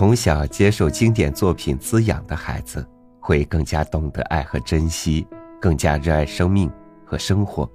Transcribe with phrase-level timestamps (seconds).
[0.00, 2.82] 从小接受经典作品滋养的孩子，
[3.20, 5.26] 会更加懂得爱和珍惜，
[5.60, 6.72] 更加热爱生命
[7.04, 7.70] 和生活。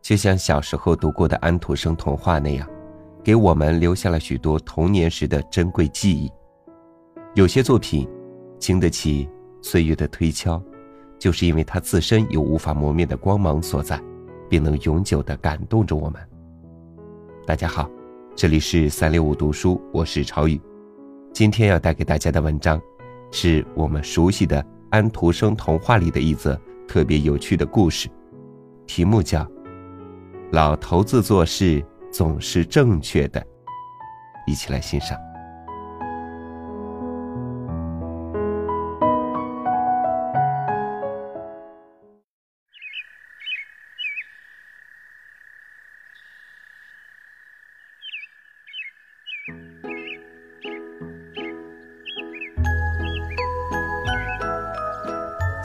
[0.00, 2.70] 就像小时候读过的安徒生童话那样，
[3.20, 6.30] 给我们留下了许多童年时的珍贵记忆。
[7.34, 8.08] 有些作品，
[8.60, 9.28] 经得起
[9.60, 10.62] 岁月的推敲，
[11.18, 14.00] 就是因为它自身有无法磨灭的光芒所在，
[14.48, 16.22] 并能永久的感动着我们。
[17.44, 17.90] 大家好，
[18.36, 20.60] 这里是三六五读书，我是朝雨。
[21.32, 22.80] 今天要带给大家的文章，
[23.30, 28.08] 是我们熟悉的安徒生童话里的一则特别有趣的故事，
[28.86, 29.44] 题目叫
[30.50, 33.40] 《老头子做事总是正确的》，
[34.46, 35.27] 一起来欣赏。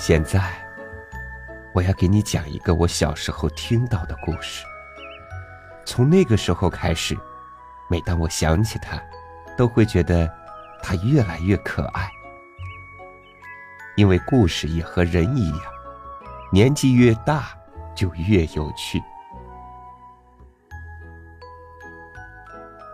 [0.05, 0.53] 现在，
[1.71, 4.65] 我要给你讲一个我小时候听到的故事。
[5.85, 7.17] 从那个时候开始，
[7.89, 9.01] 每当我想起他，
[9.57, 10.29] 都会觉得
[10.81, 12.11] 他越来越可爱。
[13.95, 15.61] 因为故事也和人一样，
[16.51, 17.57] 年纪越大
[17.95, 19.01] 就越有趣。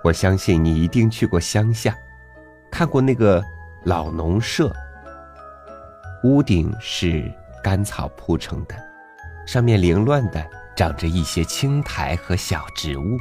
[0.04, 1.98] 我相信你一定去过乡下，
[2.70, 3.44] 看过那个
[3.84, 4.72] 老农舍。
[6.24, 7.32] 屋顶是
[7.64, 8.76] 干草铺成的，
[9.48, 13.18] 上面凌乱的长着一些青苔和小植物。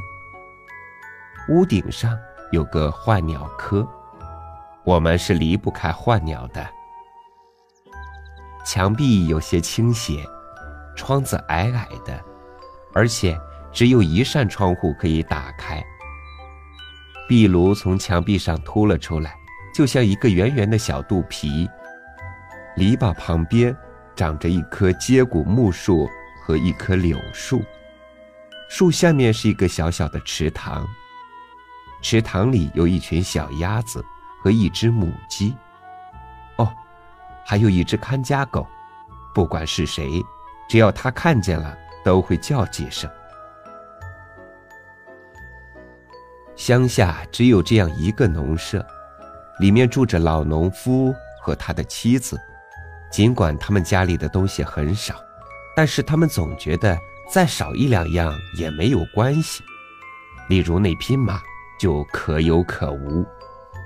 [1.47, 2.17] 屋顶上
[2.51, 3.87] 有个幻鸟窠，
[4.83, 6.67] 我们是离不开幻鸟的。
[8.65, 10.23] 墙壁有些倾斜，
[10.93, 12.21] 窗子矮矮的，
[12.93, 13.39] 而且
[13.71, 15.81] 只有一扇窗户可以打开。
[17.29, 19.33] 壁炉从墙壁上凸了出来，
[19.73, 21.69] 就像一个圆圆的小肚皮。
[22.79, 23.75] 篱笆旁边
[24.15, 26.09] 长着一棵接骨木树
[26.41, 27.61] 和一棵柳树，
[28.69, 30.87] 树下面是一个小小的池塘，
[32.01, 34.01] 池塘里有一群小鸭子
[34.41, 35.53] 和一只母鸡。
[36.55, 36.73] 哦，
[37.45, 38.65] 还有一只看家狗，
[39.35, 40.23] 不管是谁，
[40.69, 43.11] 只要它看见了，都会叫几声。
[46.55, 48.85] 乡下只有这样一个农舍，
[49.59, 52.39] 里面住着老农夫和他的妻子。
[53.11, 55.15] 尽管他们家里的东西很少，
[55.75, 56.97] 但是他们总觉得
[57.29, 59.63] 再少一两样也没有关系。
[60.47, 61.41] 例如那匹马
[61.79, 63.25] 就可有可无，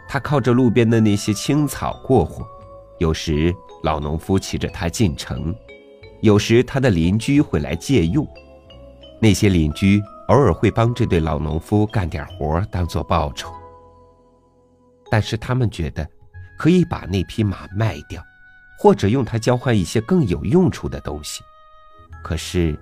[0.07, 2.45] 它靠着路边的那些青草过活。
[2.99, 5.53] 有时老农夫骑着它进城，
[6.21, 8.25] 有时他的邻居会来借用。
[9.21, 13.51] 那些邻居偶尔会帮这对老农夫干点活当做报酬，
[15.09, 16.07] 但是他们觉得
[16.57, 18.23] 可以把那匹马卖掉。
[18.83, 21.41] 或者用它交换一些更有用处的东西，
[22.21, 22.77] 可是，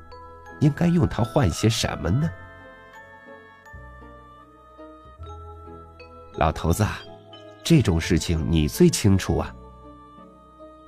[0.59, 2.27] 应该用它换些什么呢？
[6.37, 6.83] 老头子，
[7.63, 9.53] 这种事情你最清楚啊。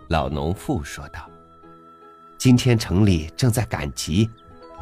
[0.08, 1.30] 老农妇说道
[2.36, 4.28] ：“今天城里正在赶集，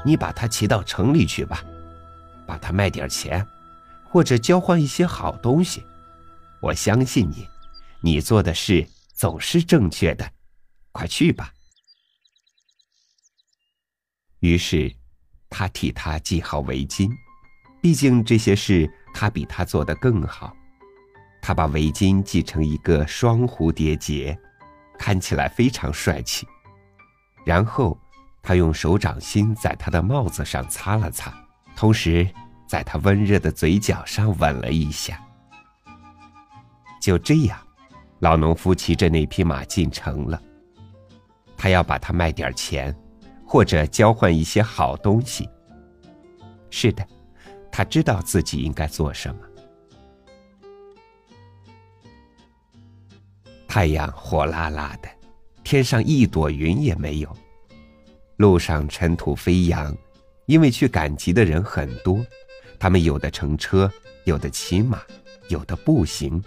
[0.06, 1.62] 你把它骑到城里去吧，
[2.47, 3.46] 把它卖点钱，
[4.06, 5.84] 或者交换一些好东西。
[6.62, 7.50] 我相信你，
[8.00, 8.88] 你做的事。”
[9.22, 10.28] 总是正确的，
[10.92, 11.54] 快去吧。
[14.40, 14.92] 于是，
[15.48, 17.08] 他替他系好围巾，
[17.84, 20.52] 毕竟这些事他比他做的更好。
[21.40, 24.36] 他把围巾系成一个双蝴蝶结，
[24.98, 26.48] 看起来非常帅气。
[27.46, 27.96] 然后，
[28.42, 31.32] 他用手掌心在他的帽子上擦了擦，
[31.76, 32.28] 同时
[32.68, 35.23] 在他温热的嘴角上吻了一下。
[37.00, 37.68] 就这样。
[38.22, 40.41] 老农夫骑着那匹马进城了。
[41.58, 42.96] 他要把它卖点钱，
[43.46, 45.50] 或者交换一些好东西。
[46.70, 47.06] 是的，
[47.72, 49.41] 他知道自己应该做什么。
[53.68, 55.09] 太阳火辣辣的，
[55.64, 57.38] 天上一朵云也没有。
[58.38, 59.96] 路上尘土飞扬，
[60.46, 62.23] 因为去赶集的人很多，
[62.79, 63.91] 他们有的乘车，
[64.26, 65.02] 有的骑马，
[65.47, 66.44] 有的步行。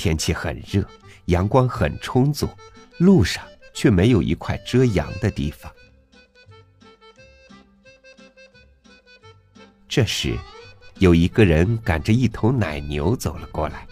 [0.00, 0.82] 天气很热，
[1.26, 2.48] 阳光很充足，
[2.96, 3.44] 路上
[3.74, 5.70] 却没有一块遮阳的地方。
[9.86, 10.38] 这时，
[11.00, 13.86] 有一个人赶着一头奶牛走了过来。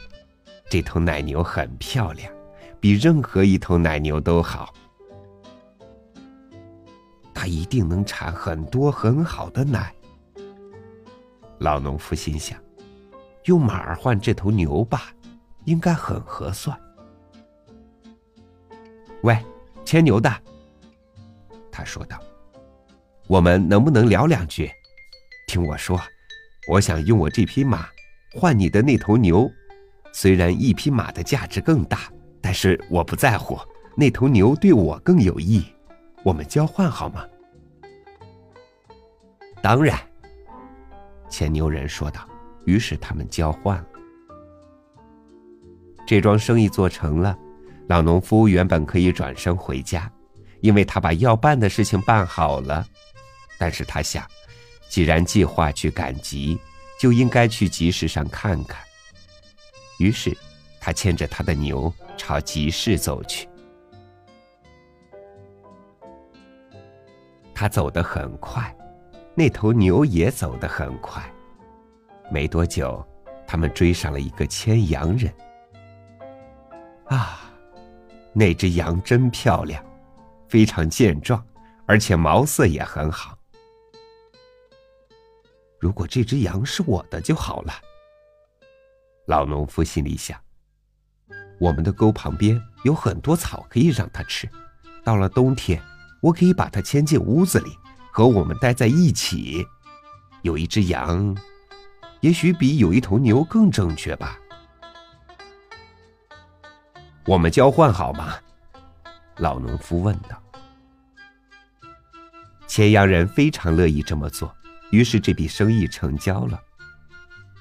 [0.71, 2.33] 这头奶牛很漂亮，
[2.81, 4.73] 比任何一头奶牛都好。
[7.35, 9.95] 它一定能产很多很好的奶。
[11.59, 12.59] 老农夫心想：
[13.45, 15.13] 用马儿换这头牛吧，
[15.69, 16.79] 应该很合算。”
[19.23, 19.37] 喂，
[19.85, 20.32] 牵牛的，
[21.70, 22.19] 他说道
[23.29, 24.70] ：“我们能不能聊两句？
[25.47, 26.00] 听我说，
[26.69, 27.88] 我想用我这匹马
[28.32, 29.50] 换你的那头牛。
[30.12, 32.11] 虽然一匹马的价值更大，
[32.41, 33.59] 但是我不在乎，
[33.94, 35.64] 那头牛对我更有益。
[36.25, 37.26] 我们交换好吗？”
[39.61, 39.99] 当然，
[41.29, 42.26] 牵牛人说道。
[42.64, 43.98] 于是他们交换了。
[46.09, 47.37] 这桩生意做成了。
[47.87, 50.11] 老农夫原本可以转身回家，
[50.63, 52.83] 因为他把要办的事情办好了。
[53.59, 54.27] 但是他想，
[54.89, 56.59] 既然计划去赶集，
[56.99, 58.81] 就应该去集市上看看。
[59.99, 60.35] 于是，
[60.81, 63.47] 他牵着他的牛朝集市走去。
[67.55, 68.75] 他走得很快，
[69.35, 71.23] 那头牛也走得很快。
[72.31, 73.07] 没多久，
[73.47, 75.31] 他们追上了一个牵羊人。
[78.38, 79.85] 那只羊真漂亮，
[80.49, 81.44] 非常健壮，
[81.87, 83.37] 而且毛色也很好。
[85.81, 87.73] 如果这只羊是我的就好了。
[89.26, 90.38] 老农夫心里想：
[91.58, 94.49] 我们的沟旁边有很多草可以让它吃，
[95.02, 95.82] 到了冬天，
[96.23, 97.76] 我可以把它牵进屋子里，
[98.12, 99.67] 和我们待在一起。
[100.43, 101.37] 有一只羊，
[102.20, 104.38] 也许比有一头牛更正确吧。
[107.29, 108.37] 我们交换好吗？
[109.37, 110.43] 老农夫问道。
[112.67, 114.51] 牵羊人非常乐意这么做，
[114.91, 116.59] 于是这笔生意成交了。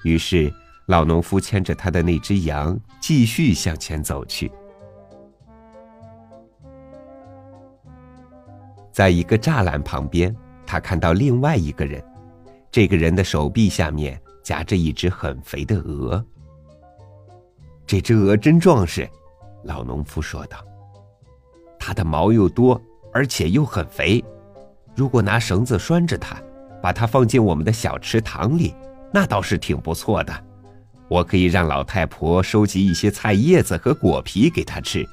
[0.04, 0.50] 于是
[0.86, 4.50] 老农夫牵着他的那只羊继续向前走去。
[8.90, 10.34] 在一个栅栏旁边，
[10.66, 12.02] 他看到另外一个人，
[12.72, 16.24] 这个人的手臂下面夹着一只很肥的鹅。
[17.86, 19.06] 这只鹅真壮实。
[19.68, 20.64] 老农夫说道
[21.78, 22.80] ：“它的毛又多，
[23.12, 24.24] 而且又很肥。
[24.96, 26.36] 如果拿绳子拴着它，
[26.82, 28.74] 把它放进我们的小池塘里，
[29.12, 30.32] 那倒是挺不错的。
[31.06, 35.06] 我可以让老太婆收集一些菜叶子和果皮给它吃。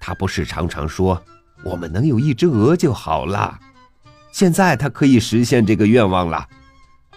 [0.00, 1.22] 她不是常常说，
[1.62, 3.58] 我们能有一只鹅就好了。
[4.32, 6.48] 现在她可以实现这个愿望了。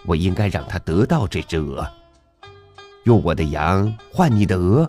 [0.04, 1.90] 我应该让她得到这只鹅，
[3.04, 4.86] 用我的羊换你的鹅，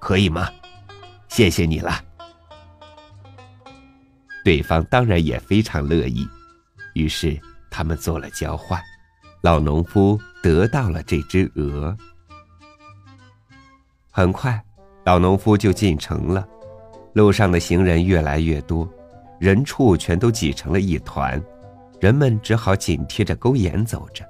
[0.00, 0.48] 可以吗？”
[1.28, 1.92] 谢谢你了。
[4.44, 6.26] 对方当然也非常乐意，
[6.94, 7.38] 于是
[7.70, 8.80] 他们做了交换。
[9.42, 11.96] 老农夫得到了这只鹅。
[14.10, 14.64] 很快，
[15.04, 16.46] 老农夫就进城了。
[17.12, 18.88] 路上的行人越来越多，
[19.38, 21.42] 人畜全都挤成了一团，
[22.00, 24.24] 人们只好紧贴着沟沿走着，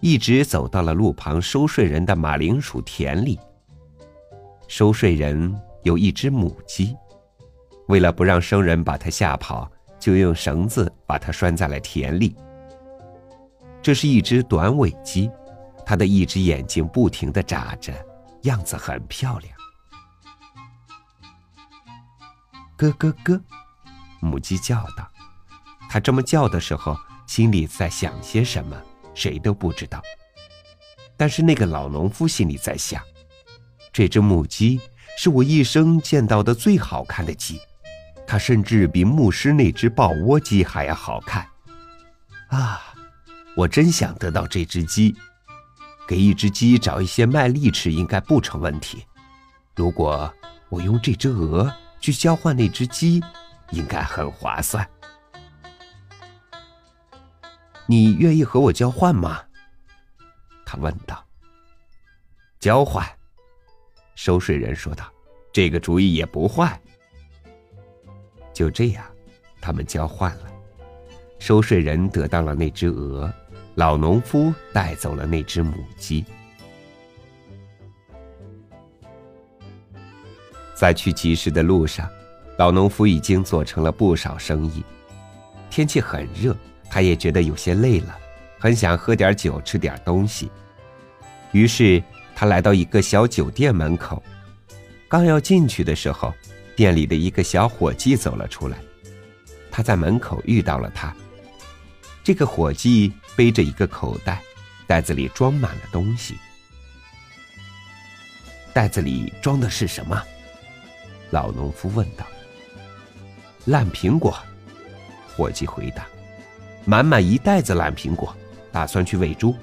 [0.00, 3.38] 一直走到了路旁收税人的马铃薯田里。
[4.68, 5.58] 收税人。
[5.82, 6.96] 有一只母鸡，
[7.88, 12.36] 为了不让生人把它吓跑，就用绳子把它拴在了田里。
[13.82, 15.28] 这是一只短尾鸡，
[15.84, 17.92] 它的一只眼睛不停的眨着，
[18.42, 19.52] 样子很漂亮。
[22.76, 23.40] 咯咯咯，
[24.20, 25.10] 母鸡叫道
[25.90, 26.96] ：“它这么叫的时候，
[27.26, 28.80] 心里在想些什么，
[29.14, 30.00] 谁都不知道。
[31.16, 33.02] 但是那个老农夫心里在想，
[33.92, 34.80] 这只母鸡。”
[35.16, 37.60] 是我一生见到的最好看的鸡，
[38.26, 41.46] 它甚至比牧师那只抱窝鸡还要好看。
[42.48, 42.82] 啊，
[43.56, 45.14] 我真想得到这只鸡。
[46.08, 49.06] 给一只鸡找一些麦粒吃应该不成问题。
[49.76, 50.30] 如果
[50.68, 53.22] 我用这只鹅去交换那只鸡，
[53.70, 54.86] 应该很划算。
[57.86, 59.40] 你愿意和我交换吗？
[60.66, 61.24] 他问道。
[62.58, 63.06] 交换。
[64.14, 65.04] 收税人说道
[65.52, 66.80] ：“这个主意也不坏。”
[68.52, 69.04] 就这样，
[69.60, 70.44] 他们交换了。
[71.38, 73.32] 收税人得到了那只鹅，
[73.74, 76.24] 老农夫带走了那只母鸡。
[80.74, 82.08] 在去集市的路上，
[82.58, 84.84] 老农夫已经做成了不少生意。
[85.70, 86.56] 天气很热，
[86.90, 88.16] 他也觉得有些累了，
[88.58, 90.50] 很想喝点酒，吃点东西。
[91.52, 92.02] 于是。
[92.42, 94.20] 他来到一个小酒店门口，
[95.06, 96.34] 刚要进去的时候，
[96.74, 98.78] 店里的一个小伙计走了出来。
[99.70, 101.14] 他在门口遇到了他。
[102.24, 104.42] 这个伙计背着一个口袋，
[104.88, 106.36] 袋子里装满了东西。
[108.74, 110.20] 袋子里装的是什么？
[111.30, 112.26] 老农夫问道。
[113.66, 114.36] 烂苹果，
[115.36, 116.04] 伙计回答。
[116.84, 118.36] 满满一袋子烂苹果，
[118.72, 119.54] 打算去喂猪。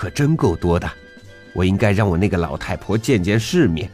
[0.00, 0.90] 可真够多的。
[1.52, 3.90] 我应该让我那个老太婆见见世面。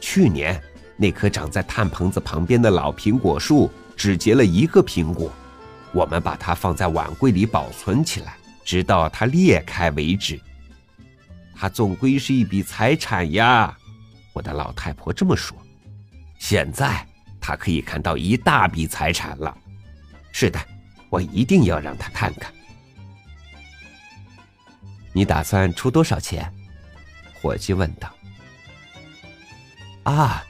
[0.00, 0.62] 去年
[0.96, 5.32] 那棵长在炭棚子旁边的老苹果树只结了一个苹果，
[5.92, 10.40] 我们把它放在碗柜里保存起来，直到它裂开为止。
[11.56, 13.76] 它总归是一笔财产呀，
[14.32, 15.58] 我的老太婆这么说。
[16.38, 17.04] 现在
[17.40, 19.52] 她可以看到一大笔财产了。
[20.30, 20.60] 是的，
[21.08, 22.52] 我一定要让她看看。
[25.12, 26.52] 你打算出多少钱？
[27.40, 28.08] 伙计问道。
[30.04, 30.44] 啊，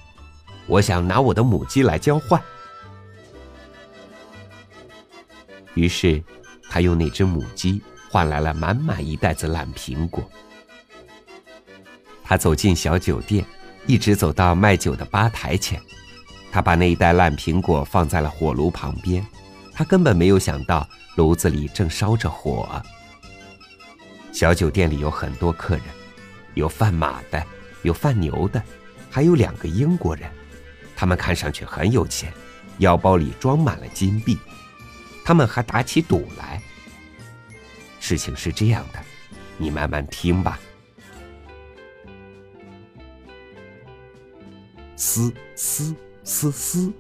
[0.67, 2.41] 我想拿我的母鸡来交换。
[5.75, 6.23] 于是，
[6.69, 10.29] 他用那只母鸡换来了满满一袋子烂苹果。
[12.25, 13.45] 他走进小酒店，
[13.87, 15.81] 一直走到卖酒的吧台前，
[16.53, 19.25] 他把那一袋烂苹果放在了火炉旁边。
[19.73, 20.87] 他根本没有想到
[21.17, 22.83] 炉子里正烧着火。
[24.41, 25.85] 小酒店里有很多客人，
[26.55, 27.47] 有贩马的，
[27.83, 28.63] 有贩牛的，
[29.11, 30.31] 还有两个英国人，
[30.97, 32.33] 他们看上去很有钱，
[32.79, 34.39] 腰包里装满了金币。
[35.27, 36.59] 他们还打起赌来。
[38.01, 39.05] 事情是这样的，
[39.59, 40.59] 你慢慢听吧。
[44.97, 45.95] 嘶嘶
[46.25, 46.91] 嘶嘶，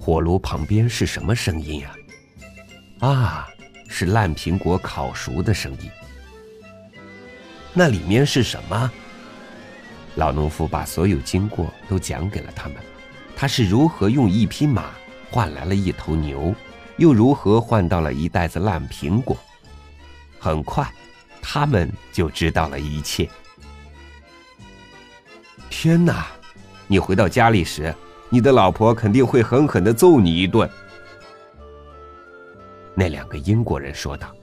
[0.00, 1.94] 火炉旁边是什么声音呀？
[3.00, 3.46] 啊，
[3.90, 5.90] 是烂苹果烤熟的声音。
[7.78, 8.90] 那里面是什么？
[10.14, 12.78] 老农夫把所有经过都讲给了他们，
[13.36, 14.92] 他是如何用一匹马
[15.30, 16.54] 换来了一头牛，
[16.96, 19.36] 又如何换到了一袋子烂苹果。
[20.38, 20.90] 很快，
[21.42, 23.28] 他们就知道了一切。
[25.68, 26.28] 天哪！
[26.86, 27.94] 你回到家里时，
[28.30, 30.66] 你的老婆肯定会狠狠的揍你一顿。
[32.94, 34.34] 那两个英国人说道：“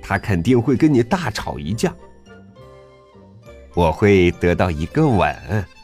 [0.00, 1.92] 他肯定会跟你大吵一架。”
[3.74, 5.34] 我会得到一个吻，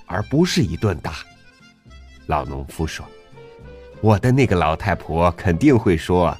[0.06, 1.14] 而不是一顿打。
[2.26, 3.06] 老农夫说
[4.02, 6.36] ：“我的那个老太婆肯定会说，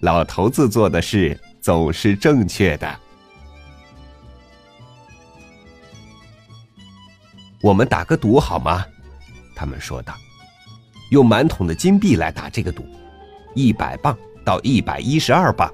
[0.00, 3.00] 老头子做的事总是正确的。”
[7.62, 8.84] 我们打个赌好吗？
[9.56, 10.14] 他们说道
[11.10, 12.84] ：“用满桶的金币来打这个赌，
[13.54, 14.14] 一百磅
[14.44, 15.72] 到一百一十二磅，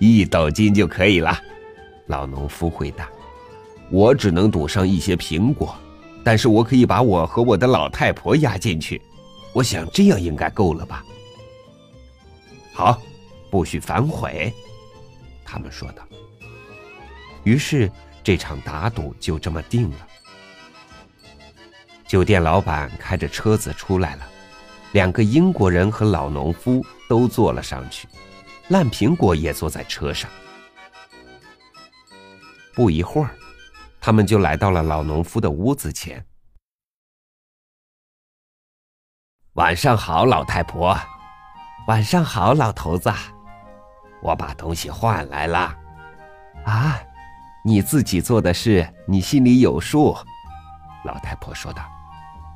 [0.00, 1.38] 一斗金就可以了。”
[2.08, 3.08] 老农夫回答。
[3.88, 5.76] 我只能赌上一些苹果，
[6.24, 9.00] 但是我可以把我和我的老太婆押进去，
[9.52, 11.04] 我想这样应该够了吧。
[12.74, 13.00] 好，
[13.48, 14.52] 不许反悔，
[15.44, 16.02] 他们说道。
[17.44, 17.90] 于是
[18.24, 20.06] 这场打赌就这么定了。
[22.08, 24.26] 酒店老板开着车子出来了，
[24.92, 28.08] 两个英国人和老农夫都坐了上去，
[28.68, 30.28] 烂苹果也坐在车上。
[32.74, 33.30] 不一会儿。
[34.06, 36.24] 他们就来到了老农夫的屋子前。
[39.54, 40.96] 晚上好，老太婆。
[41.88, 43.12] 晚上好，老头子。
[44.22, 45.76] 我把东西换来了。
[46.64, 47.00] 啊，
[47.64, 50.16] 你自己做的事，你心里有数。
[51.02, 51.82] 老太婆说道。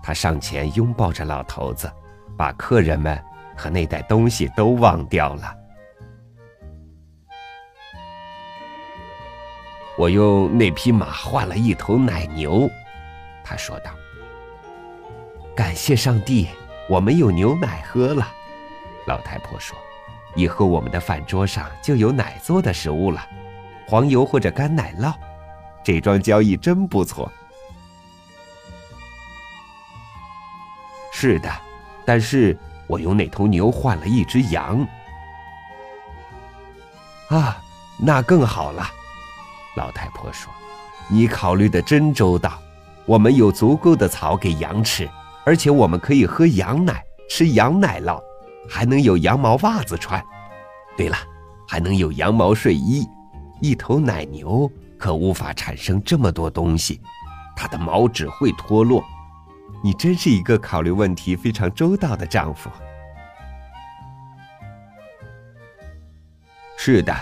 [0.01, 1.93] 她上前拥抱着老头子，
[2.39, 3.21] 把客人们
[3.57, 5.60] 和那袋东西都忘掉了。
[10.01, 12.67] 我用那匹马换了一头奶牛，
[13.45, 13.91] 他说道。
[15.55, 16.49] 感谢上帝，
[16.89, 18.27] 我们有牛奶喝了。
[19.07, 19.77] 老太婆说
[20.35, 23.23] ：“以后我们的饭桌上就有奶做的食物了，
[23.87, 25.13] 黄油或者干奶酪。
[25.85, 27.31] 这桩交易真不错。”
[31.13, 31.53] 是的，
[32.07, 34.81] 但是我用那头牛换了一只羊。
[37.29, 37.63] 啊，
[37.99, 38.91] 那更好了。
[39.77, 40.53] 老太婆说
[41.09, 42.61] ：“你考虑的真周到，
[43.07, 45.09] 我们有足够的草给羊吃，
[45.45, 48.21] 而且我们可以喝羊奶，吃羊奶酪，
[48.69, 50.23] 还能有羊毛袜子穿。
[50.97, 51.17] 对了，
[51.69, 53.07] 还能有羊毛睡衣。
[53.61, 57.01] 一头奶牛可无法产生这么多东西，
[57.57, 59.05] 它的毛只会脱落。
[59.83, 62.69] 你真是一个考虑问题非常周到的丈夫。”
[66.77, 67.15] 是的。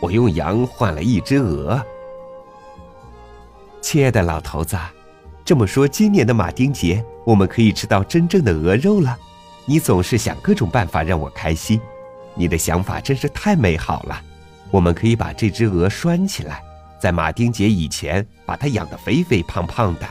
[0.00, 1.84] 我用羊换了一只鹅，
[3.80, 4.76] 亲爱的老头子，
[5.44, 9.18] 这么说，今年的马丁节我们可以吃到真正的鹅肉了。
[9.64, 11.80] 你总是想各种办法让我开心，
[12.34, 14.22] 你的想法真是太美好了。
[14.70, 16.62] 我们可以把这只鹅拴起来，
[17.00, 20.06] 在马丁节以前把它养得肥肥胖胖的。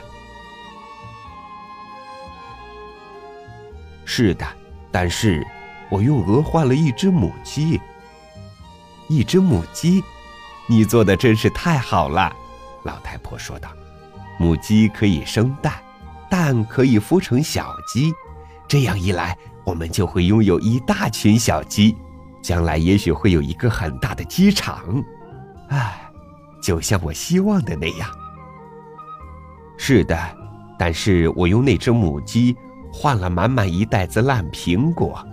[4.03, 4.46] 是的，
[4.91, 5.46] 但是
[5.89, 7.79] 我用鹅换了一只母鸡。
[9.07, 10.03] 一只母鸡，
[10.67, 12.35] 你做的真是太好了。”
[12.83, 13.69] 老太婆说道
[14.39, 15.73] ：“母鸡可以生蛋，
[16.29, 18.13] 蛋可以孵成小鸡，
[18.67, 21.95] 这样一来，我们就会拥有一大群小鸡，
[22.41, 25.03] 将来也许会有一个很大的鸡场。
[25.69, 26.09] 唉，
[26.61, 28.09] 就像我希望的那样。
[29.77, 30.17] 是的，
[30.79, 32.55] 但是我用那只母鸡
[32.91, 35.23] 换了满满一袋子烂苹果。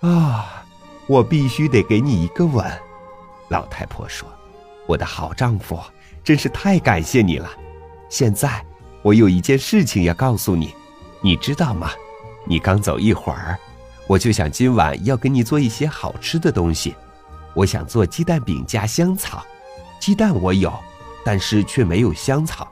[0.00, 0.59] 啊，
[1.10, 2.64] 我必须得给你一个吻。”
[3.50, 4.28] 老太婆说。
[4.86, 5.78] 我的好丈夫，
[6.24, 7.48] 真是太感谢你了。
[8.08, 8.64] 现在
[9.02, 10.74] 我有一件事情要告诉你，
[11.20, 11.90] 你知道吗？
[12.44, 13.56] 你刚走一会儿，
[14.08, 16.96] 我就想今晚要给你做一些好吃的东西。
[17.54, 19.44] 我想做鸡蛋饼加香草。
[20.00, 20.72] 鸡蛋我有，
[21.24, 22.66] 但是却没有香草。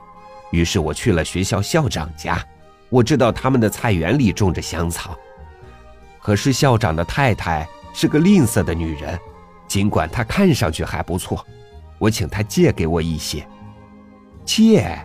[0.51, 2.45] 于是我去了学校校长家，
[2.89, 5.17] 我知道他们的菜园里种着香草。
[6.21, 9.19] 可是校长的太太是个吝啬的女人，
[9.67, 11.45] 尽管她看上去还不错。
[11.97, 13.45] 我请她借给我一些，
[14.45, 14.97] 借，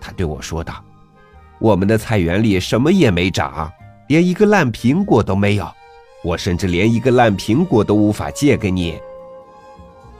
[0.00, 0.84] 她对我说道
[1.58, 3.72] ：“我们的菜园里什么也没长，
[4.08, 5.70] 连一个烂苹果都没有，
[6.22, 9.00] 我甚至连一个烂苹果都无法借给你。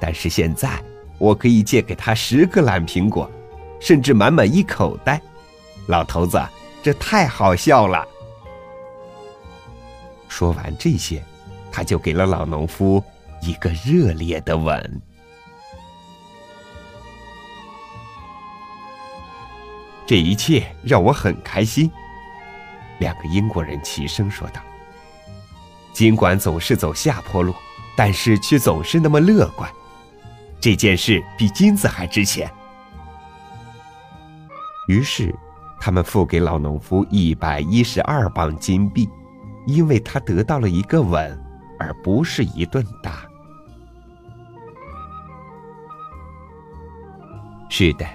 [0.01, 0.83] 但是现在，
[1.19, 3.31] 我可以借给他十个烂苹果，
[3.79, 5.21] 甚至满满一口袋。
[5.87, 6.41] 老头子，
[6.83, 8.07] 这太好笑了。”
[10.29, 11.23] 说完这些，
[11.73, 13.03] 他就给了老农夫
[13.41, 15.03] 一个热烈的吻。
[20.07, 21.91] 这一切让我很开心，
[22.99, 24.61] 两个英国人齐声说道。
[25.93, 27.55] 尽管总是走下坡路，
[27.97, 29.71] 但是却总是那么乐观。
[30.61, 32.51] 这件事比金子还值钱。
[34.89, 35.35] 于是，
[35.81, 39.09] 他们付给老农夫一百一十二磅金币，
[39.67, 41.41] 因为他得到了一个吻，
[41.83, 43.27] 而不是一顿打。
[47.69, 48.07] 是的，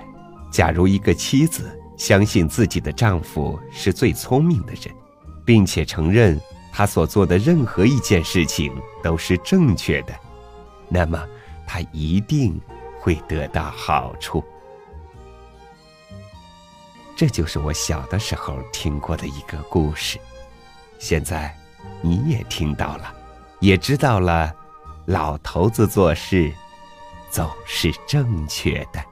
[0.52, 1.78] 假如一个妻子。
[1.98, 4.96] 相信自己的丈夫是最聪明的人，
[5.44, 6.40] 并且承认
[6.72, 10.14] 他所做的任何一件事情都是正确的，
[10.88, 11.28] 那么
[11.66, 12.62] 他一定
[13.00, 14.44] 会得到好处。
[17.16, 20.20] 这就是我小的时候听过的一个故事，
[21.00, 21.52] 现在
[22.00, 23.12] 你也听到了，
[23.60, 24.54] 也知道了，
[25.06, 26.54] 老头子做事
[27.30, 29.04] 总是正确的。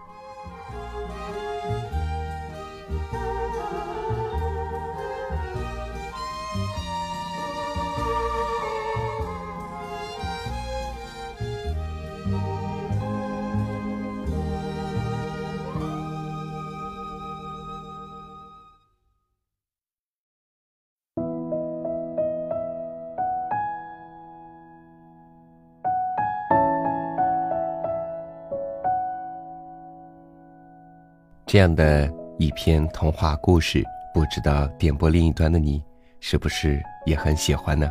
[31.55, 33.81] 这样的一篇童话故事，
[34.13, 35.81] 不知道电波另一端的你
[36.19, 37.89] 是不是也很喜欢呢？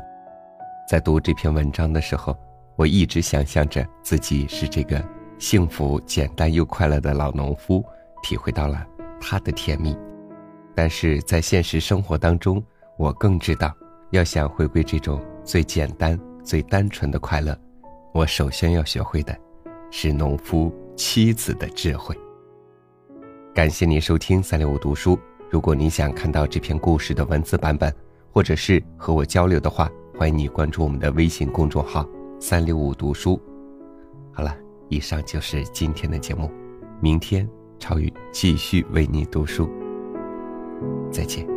[0.87, 2.37] 在读这篇文章的时候，
[2.77, 5.03] 我一直想象着自己是这个
[5.39, 7.83] 幸福、简单又快乐的老农夫，
[8.23, 8.87] 体会到了
[9.19, 9.97] 他的甜蜜。
[10.75, 12.63] 但是在现实生活当中，
[12.99, 13.75] 我更知道，
[14.11, 17.59] 要想回归这种最简单、最单纯的快乐，
[18.13, 19.35] 我首先要学会的，
[19.91, 22.15] 是农夫妻子的智慧。
[23.55, 25.17] 感谢您收听三六五读书。
[25.49, 27.95] 如果你想看到这篇故事的文字版本，
[28.33, 29.89] 或者是和我交流的话，
[30.19, 32.05] 欢迎你关注我们的微信公众号
[32.41, 33.41] “三六五读书”。
[34.35, 34.57] 好了，
[34.89, 36.51] 以上就是今天的节目，
[37.01, 39.71] 明天超宇继续为你读书。
[41.13, 41.54] 再见。